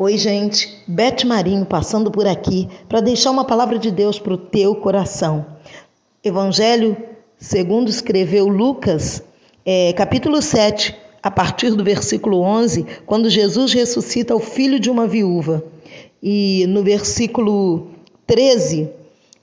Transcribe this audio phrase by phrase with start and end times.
[0.00, 4.38] Oi, gente, Beth Marinho passando por aqui para deixar uma palavra de Deus para o
[4.38, 5.44] teu coração.
[6.22, 6.96] Evangelho
[7.36, 9.24] segundo escreveu Lucas,
[9.66, 15.04] é, capítulo 7, a partir do versículo 11, quando Jesus ressuscita o filho de uma
[15.04, 15.64] viúva.
[16.22, 17.88] E no versículo
[18.24, 18.88] 13,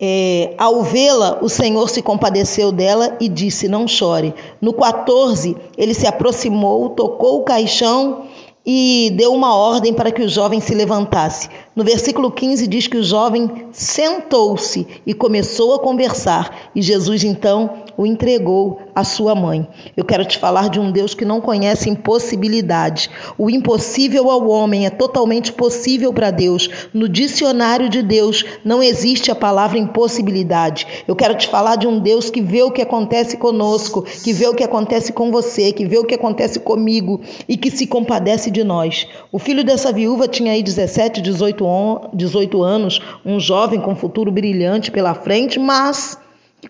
[0.00, 4.32] é, ao vê-la, o Senhor se compadeceu dela e disse: Não chore.
[4.62, 8.27] No 14, ele se aproximou, tocou o caixão
[8.70, 11.48] e deu uma ordem para que o jovem se levantasse.
[11.78, 17.84] No versículo 15 diz que o jovem sentou-se e começou a conversar, e Jesus então
[17.96, 19.64] o entregou à sua mãe.
[19.96, 23.08] Eu quero te falar de um Deus que não conhece impossibilidade.
[23.36, 26.68] O impossível ao homem é totalmente possível para Deus.
[26.92, 30.84] No dicionário de Deus não existe a palavra impossibilidade.
[31.06, 34.48] Eu quero te falar de um Deus que vê o que acontece conosco, que vê
[34.48, 38.50] o que acontece com você, que vê o que acontece comigo e que se compadece
[38.50, 39.06] de nós.
[39.30, 41.67] O filho dessa viúva tinha aí 17, 18,
[42.14, 46.18] 18 anos, um jovem com futuro brilhante pela frente, mas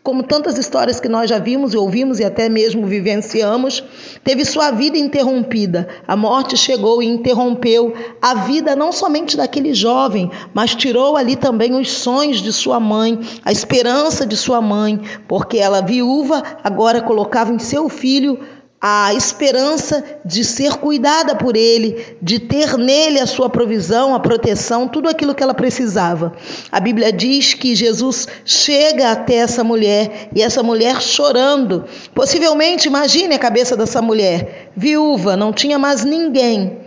[0.03, 3.83] como tantas histórias que nós já vimos e ouvimos e até mesmo vivenciamos,
[4.23, 5.89] teve sua vida interrompida.
[6.07, 11.75] A morte chegou e interrompeu a vida não somente daquele jovem, mas tirou ali também
[11.75, 17.51] os sonhos de sua mãe, a esperança de sua mãe, porque ela viúva agora colocava
[17.51, 18.39] em seu filho
[18.81, 24.87] a esperança de ser cuidada por ele, de ter nele a sua provisão, a proteção,
[24.87, 26.33] tudo aquilo que ela precisava.
[26.71, 31.85] A Bíblia diz que Jesus chega até essa mulher e essa mulher chorando.
[32.15, 36.79] Possivelmente, imagine a cabeça dessa mulher, viúva, não tinha mais ninguém.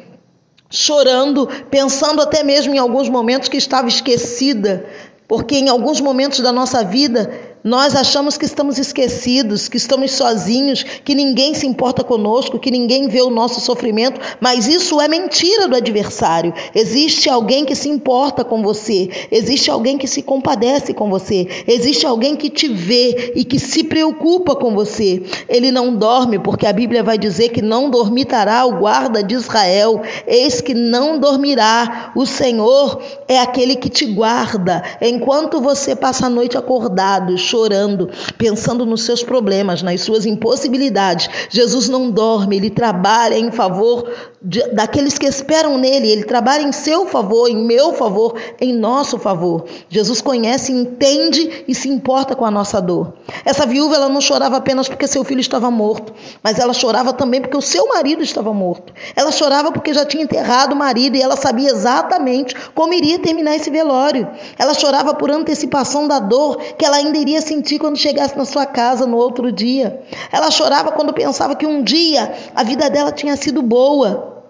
[0.69, 4.85] Chorando, pensando até mesmo em alguns momentos que estava esquecida,
[5.27, 10.83] porque em alguns momentos da nossa vida nós achamos que estamos esquecidos, que estamos sozinhos,
[10.83, 15.67] que ninguém se importa conosco, que ninguém vê o nosso sofrimento, mas isso é mentira
[15.67, 16.53] do adversário.
[16.73, 22.05] Existe alguém que se importa com você, existe alguém que se compadece com você, existe
[22.05, 25.21] alguém que te vê e que se preocupa com você.
[25.47, 30.01] Ele não dorme, porque a Bíblia vai dizer que não dormitará o guarda de Israel,
[30.25, 32.11] eis que não dormirá.
[32.15, 38.85] O Senhor é aquele que te guarda enquanto você passa a noite acordado chorando, pensando
[38.85, 41.29] nos seus problemas, nas suas impossibilidades.
[41.49, 44.09] Jesus não dorme, ele trabalha em favor
[44.41, 49.19] de, daqueles que esperam nele, ele trabalha em seu favor, em meu favor, em nosso
[49.19, 49.65] favor.
[49.89, 53.13] Jesus conhece, entende e se importa com a nossa dor.
[53.45, 57.41] Essa viúva ela não chorava apenas porque seu filho estava morto, mas ela chorava também
[57.41, 58.93] porque o seu marido estava morto.
[59.15, 63.55] Ela chorava porque já tinha enterrado o marido e ela sabia exatamente como iria terminar
[63.55, 64.27] esse velório.
[64.57, 68.65] Ela chorava por antecipação da dor que ela ainda iria sentir quando chegasse na sua
[68.65, 70.01] casa no outro dia.
[70.31, 74.43] Ela chorava quando pensava que um dia a vida dela tinha sido boa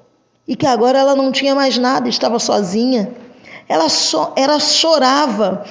[0.47, 3.11] e que agora ela não tinha mais nada, estava sozinha.
[3.67, 5.65] Ela, so, ela chorava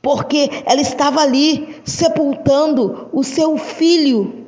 [0.00, 4.46] porque ela estava ali sepultando o seu filho.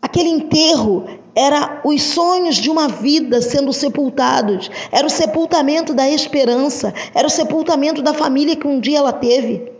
[0.00, 6.94] Aquele enterro era os sonhos de uma vida sendo sepultados, era o sepultamento da esperança,
[7.12, 9.73] era o sepultamento da família que um dia ela teve.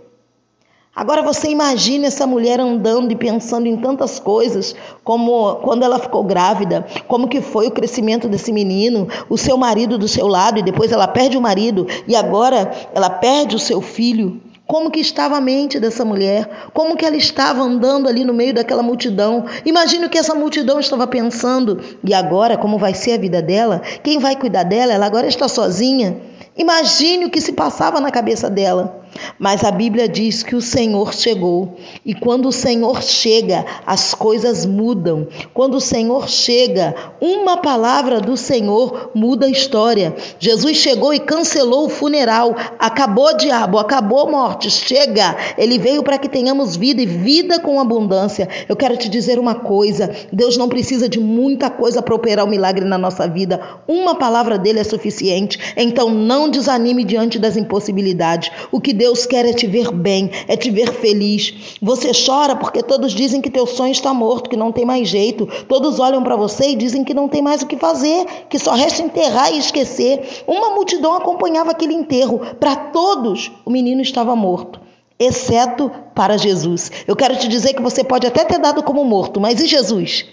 [0.97, 6.23] Agora você imagine essa mulher andando e pensando em tantas coisas, como quando ela ficou
[6.23, 10.63] grávida, como que foi o crescimento desse menino, o seu marido do seu lado e
[10.63, 14.41] depois ela perde o marido e agora ela perde o seu filho.
[14.69, 16.49] Como que estava a mente dessa mulher?
[16.73, 19.45] Como que ela estava andando ali no meio daquela multidão?
[19.67, 21.81] Imagine o que essa multidão estava pensando.
[22.05, 23.83] E agora, como vai ser a vida dela?
[24.03, 24.93] Quem vai cuidar dela?
[24.93, 26.17] Ela agora está sozinha.
[26.57, 29.04] Imagine o que se passava na cabeça dela.
[29.39, 31.77] Mas a Bíblia diz que o Senhor chegou.
[32.05, 35.27] E quando o Senhor chega, as coisas mudam.
[35.53, 40.15] Quando o Senhor chega, uma palavra do Senhor muda a história.
[40.39, 42.55] Jesus chegou e cancelou o funeral.
[42.79, 44.71] Acabou diabo, acabou morte.
[44.71, 45.37] Chega.
[45.57, 48.49] Ele veio para que tenhamos vida e vida com abundância.
[48.69, 52.49] Eu quero te dizer uma coisa: Deus não precisa de muita coisa para operar o
[52.49, 53.61] um milagre na nossa vida.
[53.87, 55.59] Uma palavra dele é suficiente.
[55.77, 58.51] Então não desanime diante das impossibilidades.
[58.71, 61.77] O que Deus Deus quer é te ver bem, é te ver feliz.
[61.83, 65.47] Você chora porque todos dizem que teu sonho está morto, que não tem mais jeito.
[65.69, 68.73] Todos olham para você e dizem que não tem mais o que fazer, que só
[68.73, 70.43] resta enterrar e esquecer.
[70.47, 72.41] Uma multidão acompanhava aquele enterro.
[72.59, 74.81] Para todos, o menino estava morto
[75.17, 76.91] exceto para Jesus.
[77.07, 80.27] Eu quero te dizer que você pode até ter dado como morto, mas e Jesus?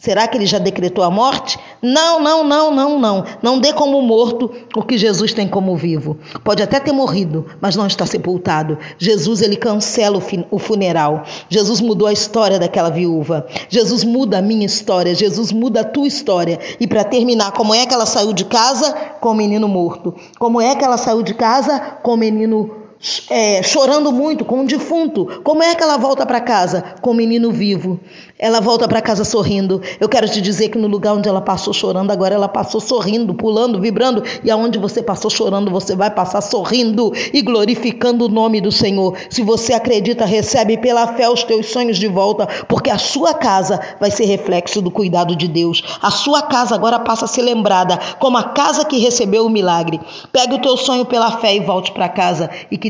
[0.00, 1.58] Será que ele já decretou a morte?
[1.82, 3.24] Não, não, não, não, não.
[3.42, 6.16] Não dê como morto o que Jesus tem como vivo.
[6.42, 8.78] Pode até ter morrido, mas não está sepultado.
[8.96, 10.18] Jesus ele cancela
[10.50, 11.24] o funeral.
[11.50, 13.46] Jesus mudou a história daquela viúva.
[13.68, 15.14] Jesus muda a minha história.
[15.14, 16.58] Jesus muda a tua história.
[16.80, 19.10] E para terminar, como é que ela saiu de casa?
[19.20, 20.14] com o menino morto?
[20.38, 22.79] Como é que ela saiu de casa com o menino
[23.30, 25.40] é, chorando muito com um defunto.
[25.42, 27.98] Como é que ela volta para casa com o menino vivo?
[28.38, 29.80] Ela volta para casa sorrindo.
[29.98, 33.34] Eu quero te dizer que no lugar onde ela passou chorando, agora ela passou sorrindo,
[33.34, 34.22] pulando, vibrando.
[34.44, 39.16] E aonde você passou chorando, você vai passar sorrindo e glorificando o nome do Senhor.
[39.30, 43.80] Se você acredita, recebe pela fé os teus sonhos de volta, porque a sua casa
[43.98, 45.82] vai ser reflexo do cuidado de Deus.
[46.02, 50.00] A sua casa agora passa a ser lembrada como a casa que recebeu o milagre.
[50.32, 52.50] Pegue o teu sonho pela fé e volte para casa.
[52.70, 52.89] E